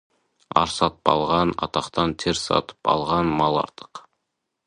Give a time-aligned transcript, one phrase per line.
[0.61, 4.05] Ар сатып алған атақтан тер сатып алған мал артық.